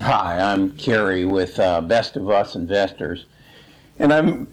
Hi, 0.00 0.40
I'm 0.40 0.72
Kerry 0.72 1.24
with 1.24 1.58
uh, 1.60 1.80
Best 1.80 2.16
of 2.16 2.28
Us 2.28 2.56
Investors, 2.56 3.26
and 3.96 4.12
I've 4.12 4.46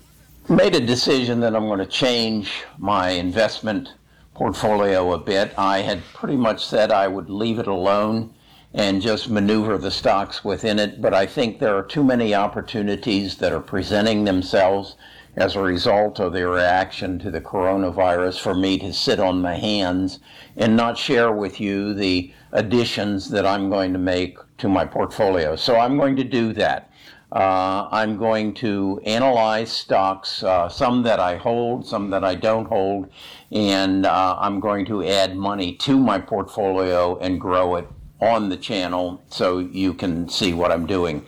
made 0.48 0.76
a 0.76 0.86
decision 0.86 1.40
that 1.40 1.56
I'm 1.56 1.66
going 1.66 1.80
to 1.80 1.86
change 1.88 2.64
my 2.78 3.10
investment 3.10 3.92
portfolio 4.36 5.14
a 5.14 5.18
bit. 5.18 5.52
I 5.58 5.80
had 5.80 6.04
pretty 6.14 6.38
much 6.38 6.64
said 6.64 6.92
I 6.92 7.08
would 7.08 7.32
leave 7.32 7.58
it 7.58 7.66
alone 7.66 8.36
and 8.76 9.02
just 9.02 9.32
maneuver 9.32 9.80
the 9.80 9.90
stocks 9.90 10.46
within 10.46 10.78
it, 10.78 11.02
but 11.02 11.14
I 11.16 11.26
think 11.26 11.58
there 11.58 11.76
are 11.76 11.84
too 11.84 12.04
many 12.04 12.36
opportunities 12.36 13.38
that 13.38 13.52
are 13.52 13.60
presenting 13.60 14.26
themselves 14.26 14.96
as 15.36 15.56
a 15.56 15.62
result 15.62 16.20
of 16.20 16.34
the 16.34 16.48
reaction 16.48 17.18
to 17.18 17.32
the 17.32 17.42
coronavirus 17.42 18.40
for 18.40 18.54
me 18.54 18.78
to 18.78 18.94
sit 18.94 19.20
on 19.20 19.42
my 19.42 19.56
hands 19.56 20.20
and 20.56 20.78
not 20.78 21.00
share 21.00 21.32
with 21.32 21.60
you 21.60 21.96
the 21.96 22.32
additions 22.52 23.30
that 23.30 23.46
I'm 23.46 23.70
going 23.70 23.94
to 23.94 24.00
make 24.00 24.38
to 24.60 24.70
my 24.70 24.86
portfolio. 24.86 25.56
So 25.56 25.78
I'm 25.78 25.98
going 25.98 26.16
to 26.18 26.24
do 26.24 26.54
that. 26.54 26.92
Uh, 27.32 27.88
I'm 27.92 28.18
going 28.18 28.54
to 28.56 29.02
analyze 29.06 29.72
stocks, 29.72 30.44
uh, 30.44 30.68
some 30.68 31.02
that 31.04 31.20
I 31.20 31.38
hold, 31.38 31.88
some 31.88 32.10
that 32.10 32.26
I 32.26 32.36
don't 32.36 32.66
hold, 32.66 33.10
and 33.54 34.06
uh, 34.06 34.36
I'm 34.38 34.60
going 34.60 34.86
to 34.88 35.06
add 35.08 35.38
money 35.38 35.76
to 35.78 35.98
my 35.98 36.20
portfolio 36.20 37.18
and 37.20 37.40
grow 37.40 37.78
it 37.78 37.88
on 38.20 38.50
the 38.50 38.58
channel 38.58 39.24
so 39.30 39.60
you 39.60 39.94
can 39.94 40.28
see 40.28 40.54
what 40.54 40.74
I'm 40.74 40.86
doing. 40.86 41.26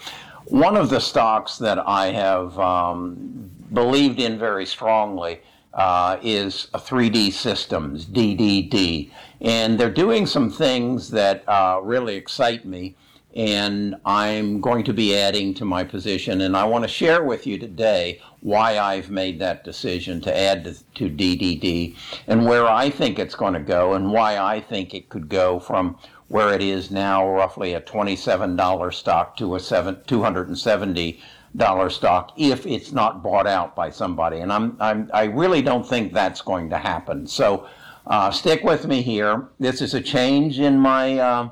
One 0.48 0.76
of 0.76 0.90
the 0.90 1.00
stocks 1.00 1.58
that 1.60 1.80
I 1.80 2.08
have 2.08 2.60
um, 2.60 3.50
believed 3.72 4.20
in 4.20 4.38
very 4.38 4.66
strongly 4.66 5.40
uh, 5.74 6.18
is 6.22 6.68
3D 6.74 7.32
Systems, 7.32 8.06
DDD. 8.06 9.10
And 9.44 9.78
they're 9.78 9.92
doing 9.92 10.26
some 10.26 10.50
things 10.50 11.10
that 11.12 11.44
uh, 11.50 11.82
really 11.84 12.16
excite 12.16 12.64
me, 12.64 12.96
and 13.36 13.96
I'm 14.06 14.62
going 14.62 14.86
to 14.86 14.94
be 14.94 15.18
adding 15.18 15.54
to 15.56 15.66
my 15.66 15.84
position. 15.84 16.40
And 16.42 16.56
I 16.56 16.64
want 16.64 16.86
to 16.86 16.88
share 16.88 17.24
with 17.24 17.46
you 17.46 17.58
today 17.60 18.22
why 18.40 18.80
I've 18.80 19.10
made 19.10 19.40
that 19.40 19.66
decision 19.66 20.22
to 20.22 20.38
add 20.38 20.64
to, 20.64 20.74
to 20.96 21.10
DDD 21.10 21.96
and 22.28 22.46
where 22.46 22.68
I 22.68 22.90
think 22.90 23.20
it's 23.20 23.36
going 23.36 23.54
to 23.54 23.60
go, 23.60 23.94
and 23.94 24.14
why 24.14 24.38
I 24.38 24.62
think 24.62 24.94
it 24.94 25.10
could 25.10 25.28
go 25.28 25.60
from 25.60 25.98
where 26.30 26.54
it 26.54 26.64
is 26.64 26.90
now, 26.90 27.28
roughly 27.28 27.74
a 27.74 27.82
$27 27.82 28.94
stock, 28.94 29.36
to 29.38 29.56
a 29.56 29.60
seven, 29.60 29.98
270 30.08 31.20
dollar 31.56 31.90
stock 31.90 32.32
if 32.36 32.66
it's 32.66 32.92
not 32.92 33.22
bought 33.22 33.46
out 33.46 33.76
by 33.76 33.90
somebody. 33.90 34.40
And 34.40 34.52
I'm, 34.52 34.76
I'm 34.80 35.10
I 35.14 35.26
really 35.26 35.62
don't 35.62 35.88
think 35.88 36.14
that's 36.14 36.42
going 36.42 36.70
to 36.72 36.78
happen. 36.78 37.28
So 37.28 37.68
uh, 38.08 38.32
stick 38.32 38.64
with 38.64 38.88
me 38.88 39.02
here. 39.02 39.48
This 39.60 39.82
is 39.82 39.94
a 39.94 40.02
change 40.02 40.60
in 40.60 40.78
my 40.78 41.20
uh, 41.20 41.50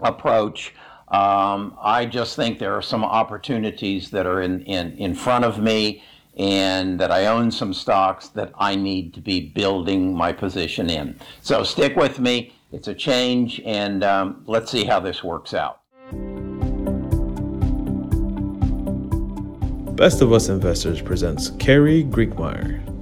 approach. 0.00 0.74
Um, 1.08 1.76
I 1.80 2.06
just 2.06 2.36
think 2.36 2.58
there 2.58 2.74
are 2.74 2.82
some 2.82 3.04
opportunities 3.04 4.10
that 4.10 4.26
are 4.26 4.42
in, 4.42 4.62
in, 4.62 4.96
in 4.98 5.14
front 5.14 5.44
of 5.44 5.60
me 5.60 6.02
and 6.36 7.00
that 7.00 7.10
I 7.10 7.26
own 7.26 7.50
some 7.50 7.72
stocks 7.72 8.28
that 8.28 8.52
I 8.58 8.76
need 8.76 9.14
to 9.14 9.20
be 9.20 9.40
building 9.40 10.14
my 10.14 10.32
position 10.32 10.90
in. 10.90 11.18
So 11.40 11.62
stick 11.62 11.96
with 11.96 12.18
me. 12.18 12.52
It's 12.72 12.88
a 12.88 12.94
change, 12.94 13.60
and 13.64 14.04
um, 14.04 14.42
let's 14.46 14.70
see 14.70 14.84
how 14.84 15.00
this 15.00 15.24
works 15.24 15.54
out. 15.54 15.80
Best 19.96 20.20
of 20.20 20.32
Us 20.32 20.50
Investors 20.50 21.00
presents 21.00 21.50
Kerry 21.50 22.04
Griegmeier. 22.04 22.95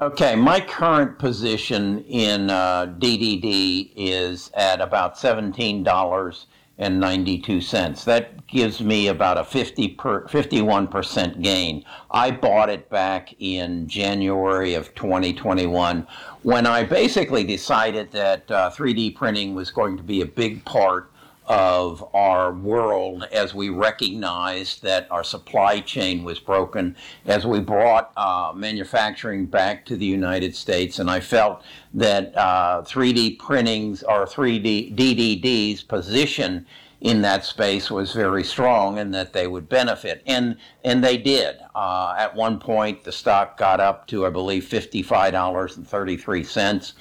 Okay, 0.00 0.34
my 0.34 0.60
current 0.62 1.18
position 1.18 2.02
in 2.04 2.48
uh, 2.48 2.86
DDD 2.98 3.92
is 3.94 4.50
at 4.54 4.80
about 4.80 5.16
$17.92. 5.16 8.04
That 8.04 8.46
gives 8.46 8.80
me 8.80 9.08
about 9.08 9.36
a 9.36 9.44
50 9.44 9.88
per, 9.88 10.26
51% 10.26 11.42
gain. 11.42 11.84
I 12.10 12.30
bought 12.30 12.70
it 12.70 12.88
back 12.88 13.34
in 13.40 13.86
January 13.88 14.72
of 14.72 14.94
2021 14.94 16.06
when 16.44 16.66
I 16.66 16.82
basically 16.82 17.44
decided 17.44 18.10
that 18.12 18.50
uh, 18.50 18.70
3D 18.70 19.14
printing 19.14 19.54
was 19.54 19.70
going 19.70 19.98
to 19.98 20.02
be 20.02 20.22
a 20.22 20.26
big 20.26 20.64
part 20.64 21.12
of 21.46 22.08
our 22.14 22.52
world 22.52 23.26
as 23.32 23.54
we 23.54 23.68
recognized 23.68 24.82
that 24.82 25.10
our 25.10 25.24
supply 25.24 25.80
chain 25.80 26.22
was 26.22 26.38
broken, 26.38 26.96
as 27.26 27.46
we 27.46 27.60
brought 27.60 28.12
uh, 28.16 28.52
manufacturing 28.54 29.46
back 29.46 29.84
to 29.86 29.96
the 29.96 30.04
United 30.04 30.54
States. 30.54 30.98
And 30.98 31.10
I 31.10 31.20
felt 31.20 31.62
that 31.94 32.36
uh, 32.36 32.82
3D 32.82 33.38
printings 33.38 34.02
or 34.02 34.26
3D 34.26 34.94
DDD's 34.94 35.82
position 35.82 36.66
in 37.00 37.22
that 37.22 37.44
space 37.44 37.90
was 37.90 38.12
very 38.12 38.44
strong 38.44 38.98
and 38.98 39.14
that 39.14 39.32
they 39.32 39.46
would 39.46 39.66
benefit. 39.68 40.22
And, 40.26 40.56
and 40.84 41.02
they 41.02 41.16
did. 41.16 41.56
Uh, 41.74 42.14
at 42.18 42.34
one 42.34 42.58
point, 42.58 43.04
the 43.04 43.12
stock 43.12 43.56
got 43.56 43.80
up 43.80 44.06
to, 44.08 44.26
I 44.26 44.30
believe, 44.30 44.64
$55.33. 44.64 46.92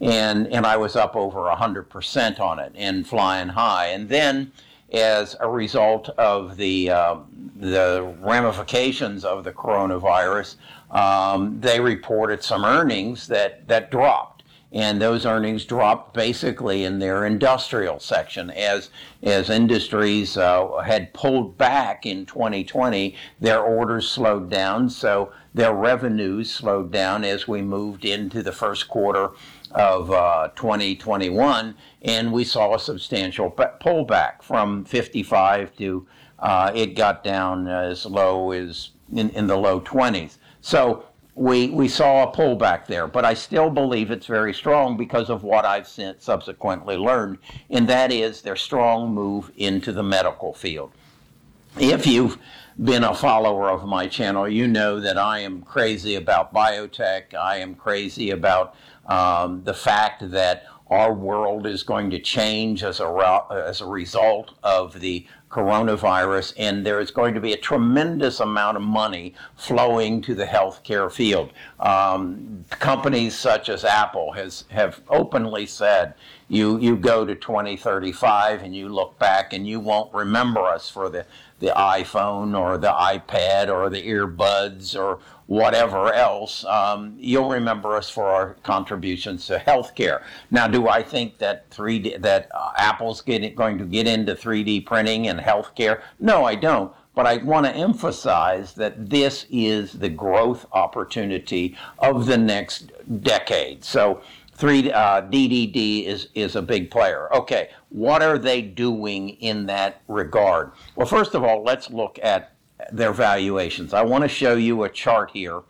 And, 0.00 0.48
and 0.48 0.66
I 0.66 0.76
was 0.76 0.96
up 0.96 1.14
over 1.14 1.42
100% 1.42 2.40
on 2.40 2.58
it 2.58 2.72
and 2.74 3.06
flying 3.06 3.48
high. 3.48 3.86
And 3.88 4.08
then, 4.08 4.50
as 4.92 5.36
a 5.40 5.48
result 5.48 6.08
of 6.10 6.56
the, 6.56 6.90
uh, 6.90 7.16
the 7.56 8.14
ramifications 8.20 9.24
of 9.24 9.44
the 9.44 9.52
coronavirus, 9.52 10.56
um, 10.90 11.60
they 11.60 11.80
reported 11.80 12.42
some 12.42 12.64
earnings 12.64 13.28
that, 13.28 13.66
that 13.68 13.90
dropped 13.90 14.33
and 14.74 15.00
those 15.00 15.24
earnings 15.24 15.64
dropped 15.64 16.12
basically 16.12 16.82
in 16.82 16.98
their 16.98 17.24
industrial 17.24 18.00
section. 18.00 18.50
As 18.50 18.90
as 19.22 19.48
industries 19.48 20.36
uh, 20.36 20.82
had 20.84 21.14
pulled 21.14 21.56
back 21.56 22.04
in 22.04 22.26
2020 22.26 23.14
their 23.40 23.60
orders 23.62 24.08
slowed 24.08 24.50
down 24.50 24.90
so 24.90 25.32
their 25.54 25.72
revenues 25.72 26.50
slowed 26.50 26.90
down 26.90 27.24
as 27.24 27.48
we 27.48 27.62
moved 27.62 28.04
into 28.04 28.42
the 28.42 28.52
first 28.52 28.88
quarter 28.88 29.30
of 29.70 30.10
uh, 30.10 30.48
2021 30.56 31.74
and 32.02 32.32
we 32.32 32.44
saw 32.44 32.74
a 32.74 32.78
substantial 32.78 33.50
pullback 33.50 34.42
from 34.42 34.84
55 34.84 35.74
to 35.76 36.06
uh, 36.40 36.70
it 36.74 36.94
got 36.94 37.24
down 37.24 37.66
as 37.68 38.04
low 38.04 38.50
as 38.50 38.90
in, 39.12 39.30
in 39.30 39.46
the 39.46 39.56
low 39.56 39.80
20s 39.80 40.36
so 40.60 41.04
we, 41.34 41.68
we 41.68 41.88
saw 41.88 42.22
a 42.22 42.32
pullback 42.34 42.86
there, 42.86 43.06
but 43.06 43.24
I 43.24 43.34
still 43.34 43.70
believe 43.70 44.10
it's 44.10 44.26
very 44.26 44.54
strong 44.54 44.96
because 44.96 45.30
of 45.30 45.42
what 45.42 45.64
I've 45.64 45.88
subsequently 45.88 46.96
learned, 46.96 47.38
and 47.70 47.88
that 47.88 48.12
is 48.12 48.42
their 48.42 48.56
strong 48.56 49.12
move 49.12 49.50
into 49.56 49.92
the 49.92 50.02
medical 50.02 50.54
field. 50.54 50.92
If 51.76 52.06
you've 52.06 52.38
been 52.82 53.02
a 53.02 53.14
follower 53.14 53.68
of 53.68 53.84
my 53.84 54.06
channel, 54.06 54.48
you 54.48 54.68
know 54.68 55.00
that 55.00 55.18
I 55.18 55.40
am 55.40 55.62
crazy 55.62 56.14
about 56.14 56.54
biotech. 56.54 57.34
I 57.34 57.56
am 57.56 57.74
crazy 57.74 58.30
about 58.30 58.76
um, 59.06 59.64
the 59.64 59.74
fact 59.74 60.30
that 60.30 60.66
our 60.88 61.12
world 61.12 61.66
is 61.66 61.82
going 61.82 62.10
to 62.10 62.20
change 62.20 62.84
as 62.84 63.00
a, 63.00 63.44
as 63.50 63.80
a 63.80 63.86
result 63.86 64.52
of 64.62 65.00
the 65.00 65.26
coronavirus, 65.54 66.52
and 66.56 66.84
there 66.84 66.98
is 66.98 67.12
going 67.12 67.32
to 67.32 67.40
be 67.40 67.52
a 67.52 67.56
tremendous 67.56 68.40
amount 68.40 68.76
of 68.76 68.82
money 68.82 69.34
flowing 69.54 70.20
to 70.20 70.34
the 70.34 70.44
healthcare 70.44 71.10
field. 71.10 71.52
Um, 71.78 72.64
companies 72.70 73.38
such 73.38 73.68
as 73.68 73.84
Apple 73.84 74.32
has 74.32 74.64
have 74.70 75.00
openly 75.08 75.66
said, 75.66 76.14
you 76.48 76.78
you 76.78 76.96
go 76.96 77.24
to 77.24 77.36
2035 77.36 78.62
and 78.62 78.74
you 78.74 78.88
look 78.88 79.16
back 79.20 79.52
and 79.52 79.64
you 79.64 79.78
won't 79.78 80.12
remember 80.12 80.60
us 80.60 80.90
for 80.90 81.08
the 81.08 81.24
the 81.60 81.68
iPhone 81.68 82.58
or 82.58 82.76
the 82.76 82.88
iPad 82.88 83.68
or 83.68 83.88
the 83.88 84.02
earbuds 84.02 84.98
or 84.98 85.20
whatever 85.46 86.12
else, 86.12 86.64
um, 86.64 87.14
you'll 87.18 87.50
remember 87.50 87.96
us 87.96 88.08
for 88.08 88.24
our 88.24 88.54
contributions 88.62 89.46
to 89.46 89.58
healthcare. 89.58 90.22
Now, 90.50 90.66
do 90.68 90.88
I 90.88 91.02
think 91.02 91.38
that 91.38 91.70
3D 91.70 92.22
that 92.22 92.48
uh, 92.54 92.72
Apple's 92.76 93.20
getting, 93.20 93.54
going 93.54 93.78
to 93.78 93.84
get 93.84 94.06
into 94.06 94.34
3D 94.34 94.86
printing 94.86 95.28
and 95.28 95.40
healthcare? 95.40 96.02
No, 96.18 96.44
I 96.44 96.54
don't. 96.54 96.92
But 97.14 97.26
I 97.26 97.36
want 97.36 97.66
to 97.66 97.72
emphasize 97.72 98.74
that 98.74 99.08
this 99.08 99.46
is 99.48 99.92
the 99.92 100.08
growth 100.08 100.66
opportunity 100.72 101.76
of 102.00 102.26
the 102.26 102.36
next 102.36 102.90
decade. 103.22 103.84
So, 103.84 104.20
3 104.56 104.92
uh, 104.92 105.22
DDD 105.22 106.06
is 106.06 106.28
is 106.34 106.56
a 106.56 106.62
big 106.62 106.90
player. 106.90 107.28
Okay, 107.34 107.70
what 107.88 108.22
are 108.22 108.38
they 108.38 108.62
doing 108.62 109.30
in 109.40 109.66
that 109.66 110.00
regard? 110.06 110.72
Well, 110.94 111.06
first 111.06 111.34
of 111.34 111.42
all, 111.42 111.62
let's 111.62 111.90
look 111.90 112.18
at 112.22 112.53
their 112.92 113.12
valuations. 113.12 113.92
I 113.94 114.02
want 114.02 114.22
to 114.22 114.28
show 114.28 114.54
you 114.54 114.84
a 114.84 114.88
chart 114.88 115.30
here 115.32 115.62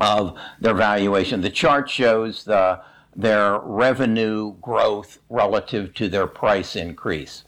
of 0.00 0.38
their 0.60 0.74
valuation. 0.74 1.40
The 1.40 1.50
chart 1.50 1.88
shows 1.88 2.44
the, 2.44 2.80
their 3.14 3.58
revenue 3.58 4.54
growth 4.60 5.18
relative 5.28 5.94
to 5.94 6.08
their 6.08 6.26
price 6.26 6.76
increase. 6.76 7.44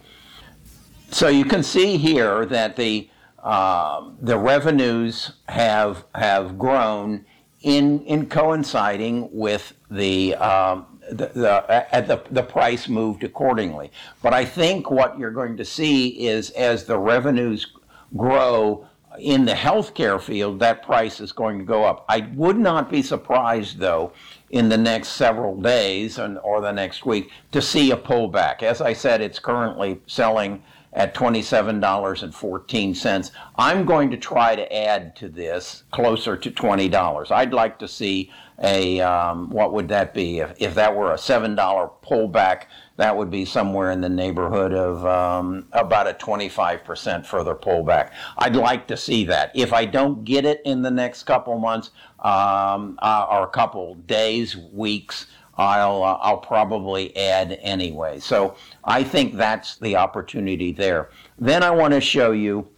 So 1.11 1.29
you 1.29 1.45
can 1.45 1.63
see 1.63 1.97
here 1.97 2.45
that 2.47 2.77
the 2.77 3.09
uh, 3.43 4.11
the 4.23 4.39
revenues 4.39 5.33
have 5.49 6.07
have 6.15 6.59
grown 6.59 7.27
in 7.61 8.01
in 8.01 8.27
coinciding 8.27 9.29
with 9.33 9.75
the 9.91 10.35
um, 10.37 10.87
the, 11.11 11.27
the, 11.35 11.95
at 11.95 12.09
the, 12.09 12.23
the 12.31 12.43
price 12.43 12.89
moved 12.89 13.25
accordingly. 13.25 13.93
But 14.23 14.33
I 14.33 14.45
think 14.45 14.91
what 14.91 15.19
you're 15.19 15.31
going 15.31 15.57
to 15.59 15.65
see 15.65 16.27
is 16.27 16.51
as 16.51 16.85
the 16.85 16.99
revenues 16.99 17.67
grow 18.17 18.87
in 19.19 19.45
the 19.45 19.53
healthcare 19.53 20.21
field, 20.21 20.59
that 20.59 20.83
price 20.83 21.21
is 21.21 21.33
going 21.33 21.59
to 21.59 21.65
go 21.65 21.85
up. 21.85 22.05
I 22.09 22.29
would 22.35 22.59
not 22.59 22.91
be 22.91 23.03
surprised, 23.03 23.79
though, 23.79 24.13
in 24.51 24.69
the 24.69 24.77
next 24.77 25.09
several 25.09 25.61
days 25.61 26.19
and, 26.19 26.39
or 26.39 26.61
the 26.61 26.73
next 26.73 27.07
week 27.07 27.31
to 27.53 27.63
see 27.63 27.91
a 27.93 27.97
pullback. 27.97 28.63
As 28.63 28.81
I 28.81 28.93
said, 28.93 29.21
it's 29.21 29.39
currently 29.39 30.01
selling 30.07 30.63
at 30.95 31.15
$27.14. 31.15 33.31
I'm 33.57 33.85
going 33.85 34.11
to 34.11 34.17
try 34.17 34.57
to 34.57 34.75
add 34.75 35.15
to 35.17 35.29
this 35.29 35.85
closer 35.91 36.37
to 36.37 36.51
$20. 36.51 37.31
I'd 37.31 37.53
like 37.53 37.79
to 37.81 37.89
see 37.89 38.31
a, 38.63 39.01
um, 39.01 39.51
what 39.51 39.73
would 39.73 39.89
that 39.89 40.15
be? 40.15 40.39
If, 40.39 40.55
if 40.59 40.77
that 40.77 40.95
were 40.95 41.11
a 41.13 41.17
$7 41.17 41.57
pullback, 42.05 42.67
that 42.97 43.17
would 43.17 43.31
be 43.31 43.45
somewhere 43.45 43.91
in 43.91 44.01
the 44.01 44.09
neighborhood 44.09 44.73
of 44.73 45.05
um, 45.05 45.67
about 45.73 46.07
a 46.07 46.15
25% 46.15 47.27
further 47.27 47.57
pullback. 47.57 48.13
I'd 48.39 48.55
like 48.55 48.87
to 48.87 48.97
see 48.97 49.25
that. 49.25 49.51
If 49.55 49.73
I 49.73 49.85
don't 49.85 50.25
get 50.25 50.45
it 50.45 50.63
in 50.65 50.83
the 50.83 50.93
next 50.93 51.25
couple 51.25 51.59
months 51.59 51.91
um, 52.21 52.97
uh, 53.03 53.27
or 53.29 53.43
a 53.43 53.49
couple 53.49 53.97
days, 53.97 54.57
weeks, 54.57 55.27
I'll 55.57 56.03
uh, 56.03 56.19
I'll 56.21 56.39
probably 56.39 57.17
add 57.17 57.59
anyway. 57.63 58.19
So 58.19 58.57
I 58.85 59.05
think 59.05 59.35
that's 59.35 59.77
the 59.77 59.97
opportunity 59.97 60.73
there. 60.73 61.11
Then 61.39 61.63
I 61.63 61.71
want 61.71 61.95
to 61.95 62.01
show 62.01 62.33
you 62.33 62.69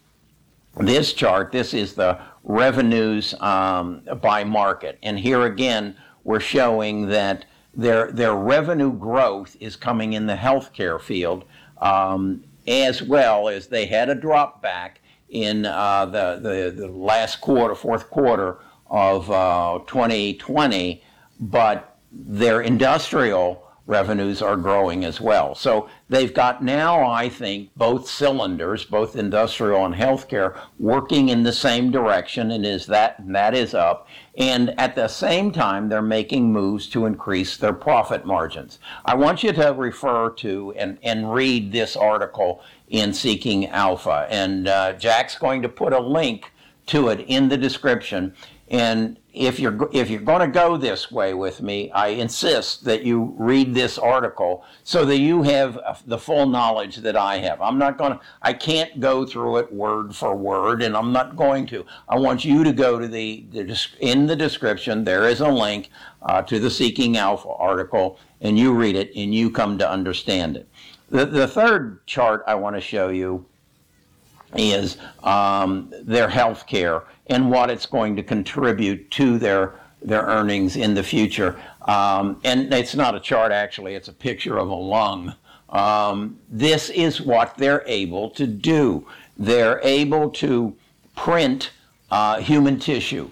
this 0.76 1.12
chart. 1.12 1.52
This 1.52 1.72
is 1.72 1.94
the 1.94 2.18
revenues 2.44 3.34
um, 3.40 4.02
by 4.20 4.44
market, 4.44 4.98
and 5.02 5.18
here 5.18 5.44
again 5.44 5.96
we're 6.24 6.40
showing 6.40 7.06
that 7.08 7.46
their 7.74 8.10
their 8.12 8.34
revenue 8.34 8.92
growth 8.92 9.56
is 9.60 9.76
coming 9.76 10.12
in 10.12 10.26
the 10.26 10.36
healthcare 10.36 11.00
field 11.00 11.44
um, 11.78 12.44
as 12.66 13.02
well 13.02 13.48
as 13.48 13.68
they 13.68 13.86
had 13.86 14.08
a 14.08 14.14
drop 14.14 14.60
back 14.62 15.00
in 15.28 15.66
uh, 15.66 16.06
the, 16.06 16.38
the 16.40 16.70
the 16.70 16.88
last 16.88 17.40
quarter, 17.40 17.74
fourth 17.74 18.10
quarter 18.10 18.58
of 18.88 19.30
uh, 19.30 19.80
2020, 19.86 21.02
but 21.40 21.95
their 22.24 22.60
industrial 22.62 23.62
revenues 23.86 24.42
are 24.42 24.56
growing 24.56 25.04
as 25.04 25.20
well. 25.20 25.54
So 25.54 25.88
they've 26.08 26.34
got 26.34 26.62
now, 26.62 27.08
I 27.08 27.28
think, 27.28 27.70
both 27.76 28.08
cylinders, 28.08 28.84
both 28.84 29.16
industrial 29.16 29.84
and 29.84 29.94
healthcare, 29.94 30.58
working 30.78 31.28
in 31.28 31.44
the 31.44 31.52
same 31.52 31.90
direction, 31.90 32.50
and 32.50 32.66
is 32.66 32.86
that 32.86 33.20
and 33.20 33.34
that 33.34 33.54
is 33.54 33.74
up. 33.74 34.08
And 34.36 34.78
at 34.78 34.96
the 34.96 35.08
same 35.08 35.52
time, 35.52 35.88
they're 35.88 36.02
making 36.02 36.52
moves 36.52 36.88
to 36.88 37.06
increase 37.06 37.56
their 37.56 37.72
profit 37.72 38.26
margins. 38.26 38.80
I 39.04 39.14
want 39.14 39.44
you 39.44 39.52
to 39.52 39.72
refer 39.72 40.30
to 40.30 40.74
and, 40.76 40.98
and 41.02 41.32
read 41.32 41.70
this 41.70 41.96
article 41.96 42.62
in 42.88 43.12
Seeking 43.12 43.66
Alpha, 43.68 44.26
and 44.30 44.68
uh, 44.68 44.92
Jack's 44.94 45.38
going 45.38 45.62
to 45.62 45.68
put 45.68 45.92
a 45.92 46.00
link 46.00 46.52
to 46.86 47.08
it 47.08 47.20
in 47.20 47.48
the 47.48 47.56
description. 47.56 48.34
And 48.68 49.18
if 49.36 49.60
you're 49.60 49.88
if 49.92 50.08
you're 50.08 50.20
going 50.20 50.40
to 50.40 50.48
go 50.48 50.78
this 50.78 51.12
way 51.12 51.34
with 51.34 51.60
me, 51.60 51.90
I 51.90 52.08
insist 52.08 52.84
that 52.84 53.02
you 53.02 53.34
read 53.36 53.74
this 53.74 53.98
article 53.98 54.64
so 54.82 55.04
that 55.04 55.18
you 55.18 55.42
have 55.42 56.02
the 56.06 56.16
full 56.16 56.46
knowledge 56.46 56.96
that 56.96 57.16
I 57.16 57.38
have. 57.38 57.60
I'm 57.60 57.78
not 57.78 57.98
going 57.98 58.12
to 58.12 58.20
I 58.40 58.54
can't 58.54 58.98
go 58.98 59.26
through 59.26 59.58
it 59.58 59.72
word 59.72 60.16
for 60.16 60.34
word 60.34 60.82
and 60.82 60.96
I'm 60.96 61.12
not 61.12 61.36
going 61.36 61.66
to. 61.66 61.84
I 62.08 62.16
want 62.18 62.46
you 62.46 62.64
to 62.64 62.72
go 62.72 62.98
to 62.98 63.06
the, 63.06 63.44
the 63.50 63.86
in 64.00 64.26
the 64.26 64.36
description 64.36 65.04
there 65.04 65.28
is 65.28 65.40
a 65.40 65.48
link 65.48 65.90
uh, 66.22 66.40
to 66.42 66.58
the 66.58 66.70
Seeking 66.70 67.18
Alpha 67.18 67.50
article 67.50 68.18
and 68.40 68.58
you 68.58 68.72
read 68.72 68.96
it 68.96 69.12
and 69.14 69.34
you 69.34 69.50
come 69.50 69.76
to 69.78 69.88
understand 69.88 70.56
it. 70.56 70.68
The, 71.10 71.26
the 71.26 71.46
third 71.46 72.04
chart 72.06 72.42
I 72.46 72.54
want 72.54 72.74
to 72.76 72.80
show 72.80 73.10
you 73.10 73.44
is 74.54 74.98
um, 75.22 75.92
their 76.02 76.28
health 76.28 76.66
care 76.66 77.02
and 77.26 77.50
what 77.50 77.70
it's 77.70 77.86
going 77.86 78.16
to 78.16 78.22
contribute 78.22 79.10
to 79.12 79.38
their 79.38 79.74
their 80.02 80.22
earnings 80.22 80.76
in 80.76 80.94
the 80.94 81.02
future. 81.02 81.60
Um, 81.82 82.40
and 82.44 82.72
it's 82.72 82.94
not 82.94 83.14
a 83.14 83.20
chart 83.20 83.50
actually; 83.52 83.94
it's 83.94 84.08
a 84.08 84.12
picture 84.12 84.58
of 84.58 84.68
a 84.68 84.74
lung. 84.74 85.34
Um, 85.68 86.38
this 86.48 86.90
is 86.90 87.20
what 87.20 87.56
they're 87.56 87.82
able 87.86 88.30
to 88.30 88.46
do. 88.46 89.06
They're 89.36 89.80
able 89.82 90.30
to 90.30 90.76
print 91.16 91.70
uh, 92.10 92.38
human 92.40 92.78
tissue. 92.78 93.30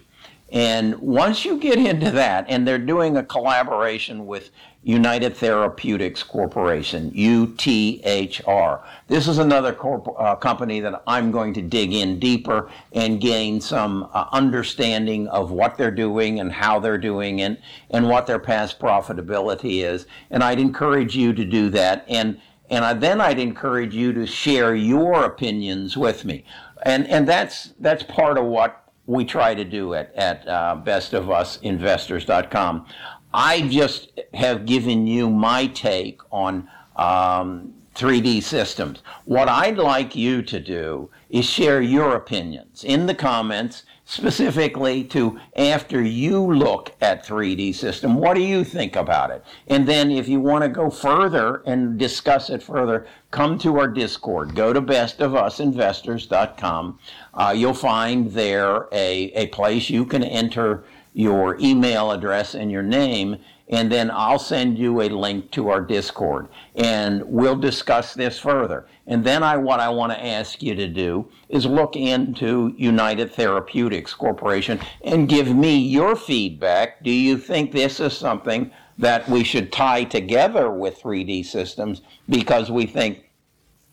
And 0.55 1.01
once 1.01 1.45
you 1.45 1.59
get 1.59 1.79
into 1.79 2.13
that, 2.13 2.47
and 2.49 2.67
they're 2.67 2.79
doing 2.79 3.17
a 3.17 3.25
collaboration 3.25 4.25
with 4.25 4.51
United 4.85 5.37
Therapeutics 5.37 6.23
Corporation, 6.23 7.11
UTHR. 7.11 8.83
This 9.09 9.27
is 9.27 9.39
another 9.39 9.73
corp- 9.73 10.15
uh, 10.17 10.37
company 10.37 10.79
that 10.79 11.03
I'm 11.09 11.33
going 11.33 11.55
to 11.55 11.63
dig 11.63 11.93
in 11.93 12.21
deeper 12.21 12.71
and 12.93 13.21
gain 13.21 13.61
some 13.61 14.09
uh, 14.13 14.27
understanding 14.31 15.27
of 15.27 15.51
what 15.51 15.77
they're 15.77 15.91
doing 15.91 16.39
and 16.39 16.53
how 16.53 16.79
they're 16.79 16.99
doing 16.99 17.41
it 17.41 17.61
and 17.91 18.09
what 18.09 18.29
their 18.29 18.39
past 18.39 18.79
profitability 18.79 19.83
is. 19.83 20.07
And 20.31 20.45
I'd 20.45 20.61
encourage 20.61 21.17
you 21.17 21.33
to 21.33 21.45
do 21.45 21.69
that. 21.71 22.05
And 22.09 22.41
and 22.71 22.85
I, 22.85 22.95
then 22.95 23.21
I'd 23.21 23.41
encourage 23.41 23.95
you 23.95 24.13
to 24.13 24.25
share 24.25 24.75
your 24.77 25.25
opinions 25.25 25.97
with 25.97 26.25
me. 26.25 26.45
And 26.85 27.09
and 27.09 27.27
that's 27.27 27.73
that's 27.81 28.05
part 28.05 28.39
of 28.39 28.45
what 28.45 28.84
we 29.07 29.25
try 29.25 29.55
to 29.55 29.65
do 29.65 29.93
it 29.93 30.11
at 30.15 30.47
uh, 30.49 30.81
bestofusinvestors.com. 30.85 32.87
I 33.33 33.63
just 33.63 34.21
have 34.33 34.65
given 34.65 35.07
you 35.07 35.29
my 35.29 35.67
take 35.67 36.21
on 36.31 36.69
um, 36.97 37.75
3D 37.95 38.43
systems. 38.43 39.03
What 39.25 39.49
I'd 39.49 39.79
like 39.79 40.17
you 40.17 40.43
to 40.43 40.61
do 40.61 41.11
is 41.31 41.45
share 41.45 41.81
your 41.81 42.17
opinions 42.17 42.83
in 42.85 43.07
the 43.07 43.15
comments, 43.15 43.85
specifically 44.05 45.05
to 45.05 45.39
after 45.57 46.03
you 46.03 46.53
look 46.53 46.93
at 47.01 47.25
3D 47.25 47.73
system, 47.75 48.17
what 48.17 48.35
do 48.35 48.43
you 48.43 48.65
think 48.65 48.97
about 48.97 49.31
it? 49.31 49.45
And 49.69 49.87
then 49.87 50.11
if 50.11 50.29
you 50.29 50.41
want 50.41 50.63
to 50.63 50.69
go 50.69 50.91
further 50.91 51.63
and 51.67 51.99
discuss 51.99 52.51
it 52.51 52.63
further, 52.63 53.07
come 53.31 53.57
to 53.59 53.79
our 53.79 53.89
Discord. 53.89 54.55
Go 54.55 54.73
to 54.73 54.83
bestofusinvestors.com. 54.83 56.99
Uh, 57.33 57.55
you'll 57.57 57.75
find 57.75 58.33
there 58.33 58.89
a, 58.93 59.33
a 59.33 59.47
place 59.49 59.89
you 59.89 60.05
can 60.05 60.23
enter 60.23 60.85
your 61.15 61.57
email 61.61 62.11
address 62.11 62.55
and 62.55 62.71
your 62.71 62.83
name, 62.83 63.37
and 63.69 63.91
then 63.91 64.11
I'll 64.11 64.39
send 64.39 64.77
you 64.77 65.01
a 65.01 65.09
link 65.09 65.51
to 65.53 65.71
our 65.71 65.81
Discord, 65.81 66.49
and 66.75 67.23
we'll 67.25 67.57
discuss 67.57 68.13
this 68.13 68.39
further. 68.39 68.87
And 69.07 69.25
then 69.25 69.43
I, 69.43 69.57
what 69.57 69.81
I 69.81 69.89
want 69.89 70.13
to 70.13 70.27
ask 70.27 70.63
you 70.63 70.75
to 70.75 70.89
do 70.89 71.31
is 71.49 71.65
look 71.65 71.95
into 71.97 72.75
United 72.77 73.33
Therapeutics 73.33 74.13
Corporation 74.13 74.81
and 75.03 75.29
give 75.29 75.55
me 75.55 75.79
your 75.79 76.17
feedback. 76.17 77.03
Do 77.03 77.11
you 77.11 77.39
think 77.39 77.73
this 77.73 78.01
is 78.01 78.17
something 78.17 78.71
that 78.99 79.29
we 79.29 79.45
should 79.45 79.73
tie 79.73 80.05
together 80.05 80.71
with 80.71 81.01
3D 81.01 81.47
systems 81.47 82.03
because 82.29 82.71
we 82.71 82.87
think 82.87 83.31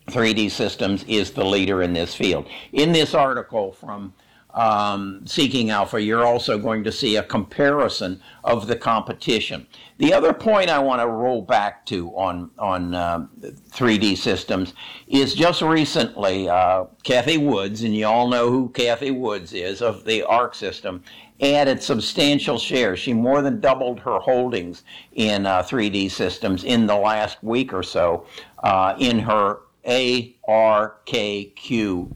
3D 0.08 0.50
systems 0.50 1.04
is 1.04 1.30
the 1.30 1.44
leader 1.44 1.82
in 1.82 1.92
this 1.92 2.14
field? 2.14 2.48
In 2.72 2.92
this 2.92 3.14
article 3.14 3.72
from 3.72 4.12
um, 4.54 5.26
Seeking 5.26 5.70
Alpha, 5.70 6.00
you're 6.00 6.26
also 6.26 6.58
going 6.58 6.84
to 6.84 6.92
see 6.92 7.16
a 7.16 7.22
comparison 7.22 8.20
of 8.44 8.66
the 8.66 8.76
competition. 8.76 9.66
The 9.98 10.12
other 10.12 10.32
point 10.32 10.68
I 10.68 10.78
want 10.78 11.00
to 11.00 11.06
roll 11.06 11.42
back 11.42 11.86
to 11.86 12.08
on 12.10 12.50
on 12.58 12.94
uh, 12.94 13.26
3D 13.70 14.16
systems 14.16 14.74
is 15.06 15.34
just 15.34 15.62
recently, 15.62 16.48
uh, 16.48 16.84
Cathie 17.04 17.38
Woods, 17.38 17.82
and 17.82 17.96
you 17.96 18.06
all 18.06 18.28
know 18.28 18.50
who 18.50 18.68
Cathie 18.70 19.10
Woods 19.10 19.52
is 19.52 19.80
of 19.80 20.04
the 20.04 20.22
ARK 20.24 20.54
system, 20.54 21.02
added 21.40 21.82
substantial 21.82 22.58
shares. 22.58 22.98
She 22.98 23.12
more 23.12 23.42
than 23.42 23.60
doubled 23.60 24.00
her 24.00 24.18
holdings 24.18 24.82
in 25.12 25.46
uh, 25.46 25.62
3D 25.62 26.10
systems 26.10 26.64
in 26.64 26.86
the 26.86 26.96
last 26.96 27.42
week 27.42 27.72
or 27.72 27.82
so 27.82 28.26
uh, 28.62 28.94
in 28.98 29.18
her 29.20 29.60
ARKQ 29.86 30.36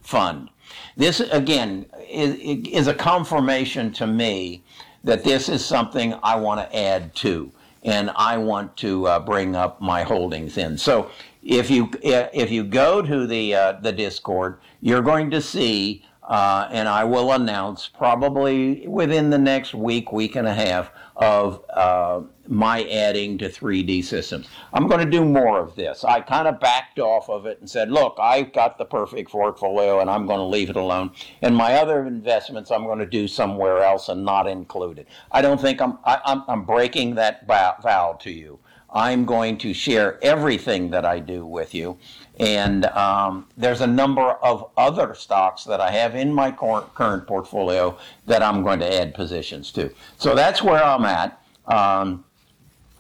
fund. 0.05 0.51
This, 0.97 1.21
again, 1.21 1.87
is, 2.09 2.35
is 2.67 2.87
a 2.87 2.95
confirmation 2.95 3.93
to 3.95 4.07
me 4.07 4.63
that 5.05 5.23
this 5.23 5.49
is 5.49 5.65
something 5.65 6.15
I 6.23 6.37
want 6.37 6.61
to 6.61 6.77
add 6.77 7.15
to, 7.17 7.51
and 7.85 8.11
I 8.17 8.37
want 8.39 8.77
to 8.79 9.07
uh, 9.07 9.21
bring 9.21 9.55
up 9.55 9.81
my 9.81 10.03
holdings 10.03 10.59
in. 10.59 10.77
So 10.77 11.11
if 11.43 11.71
you 11.71 11.91
if 12.03 12.51
you 12.51 12.65
go 12.65 13.03
to 13.03 13.27
the 13.27 13.55
uh, 13.55 13.73
the 13.81 13.93
Discord, 13.93 14.59
you're 14.81 15.03
going 15.03 15.31
to 15.31 15.41
see, 15.41 16.05
uh, 16.27 16.69
and 16.73 16.89
I 16.89 17.05
will 17.05 17.33
announce 17.33 17.87
probably 17.89 18.87
within 18.89 19.31
the 19.31 19.39
next 19.39 19.75
week, 19.75 20.11
week 20.13 20.35
and 20.35 20.49
a 20.49 20.55
half 20.55 20.91
of 21.17 21.65
uh, 21.71 22.23
my 22.49 22.83
adding 22.89 23.39
to 23.39 23.49
3D 23.49 24.05
systems. 24.05 24.49
I'm 24.73 24.89
going 24.89 25.05
to 25.05 25.11
do 25.11 25.25
more 25.25 25.61
of 25.61 25.77
this. 25.77 26.05
I 26.05 26.21
kind 26.21 26.49
of 26.49 26.59
backed 26.59 26.99
off 26.99 27.31
of 27.31 27.47
it 27.47 27.61
and 27.61 27.71
said, 27.71 27.91
look, 27.91 28.17
I've 28.21 28.53
got 28.53 28.77
the 28.77 28.85
perfect 28.85 29.31
portfolio 29.31 30.01
and 30.01 30.11
I'm 30.11 30.27
going 30.27 30.41
to 30.41 30.45
leave 30.45 30.69
it 30.69 30.77
alone. 30.77 31.13
And 31.43 31.55
my 31.55 31.75
other 31.75 32.07
investments 32.07 32.71
I'm 32.71 32.85
going 32.85 32.99
to 32.99 33.07
do 33.07 33.29
somewhere 33.29 33.83
else 33.83 34.09
and 34.09 34.25
not 34.25 34.49
include 34.49 34.99
it. 34.99 35.09
I 35.31 35.43
don't 35.43 35.61
think 35.61 35.81
I'm, 35.81 35.99
I, 36.05 36.21
am 36.27 36.43
i 36.49 36.53
I'm 36.53 36.65
breaking 36.65 37.15
that 37.15 37.47
vow 37.47 38.19
to 38.21 38.31
you. 38.31 38.59
I'm 38.97 39.25
going 39.25 39.59
to 39.59 39.75
share 39.75 40.23
everything 40.25 40.91
that 40.91 41.05
I 41.05 41.19
do 41.19 41.45
with 41.45 41.75
you. 41.75 41.99
And 42.39 42.85
um, 42.87 43.47
there's 43.57 43.81
a 43.81 43.87
number 43.87 44.23
of 44.23 44.71
other 44.77 45.15
stocks 45.15 45.65
that 45.65 45.81
I 45.81 45.91
have 45.91 46.15
in 46.15 46.33
my 46.33 46.51
current 46.51 47.27
portfolio 47.27 47.97
that 48.27 48.43
I'm 48.43 48.63
going 48.63 48.81
to 48.81 49.01
add 49.01 49.15
positions 49.15 49.71
to. 49.73 49.91
So 50.19 50.35
that's 50.35 50.63
where 50.63 50.83
I'm 50.83 51.05
at. 51.05 51.41
Um, 51.67 52.25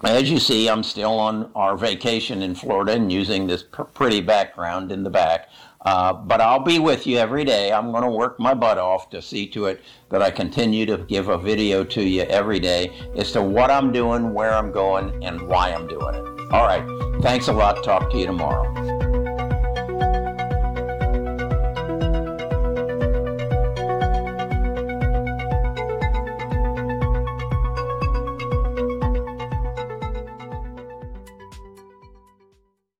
as 0.03 0.31
you 0.31 0.39
see, 0.39 0.69
I'm 0.69 0.83
still 0.83 1.19
on 1.19 1.51
our 1.55 1.77
vacation 1.77 2.43
in 2.43 2.55
Florida 2.55 2.93
and 2.93 3.11
using 3.11 3.47
this 3.47 3.63
pr- 3.63 3.83
pretty 3.83 4.21
background 4.21 4.93
in 4.93 5.03
the 5.03 5.11
back. 5.11 5.49
Uh, 5.83 6.13
but 6.13 6.41
I'll 6.41 6.65
be 6.65 6.79
with 6.79 7.07
you 7.07 7.19
every 7.19 7.45
day. 7.45 7.73
I'm 7.73 7.93
going 7.93 8.03
to 8.03 8.11
work 8.11 8.41
my 8.41 8.55
butt 8.55 8.77
off 8.77 9.09
to 9.11 9.23
see 9.23 9.47
to 9.49 9.67
it 9.67 9.83
that 10.11 10.21
I 10.21 10.31
continue 10.33 10.85
to 10.87 10.99
give 10.99 11.29
a 11.29 11.39
video 11.39 11.85
to 11.85 12.03
you 12.03 12.23
every 12.23 12.59
day 12.59 12.93
as 13.17 13.31
to 13.33 13.43
what 13.43 13.71
I'm 13.71 13.93
doing, 13.93 14.35
where 14.35 14.53
I'm 14.53 14.73
going, 14.73 15.23
and 15.25 15.41
why 15.43 15.73
I'm 15.73 15.87
doing 15.87 16.17
it. 16.17 16.53
All 16.53 16.67
right. 16.67 16.85
Thanks 17.23 17.49
a 17.49 17.53
lot. 17.53 17.85
Talk 17.85 18.11
to 18.11 18.19
you 18.19 18.27
tomorrow. 18.27 18.96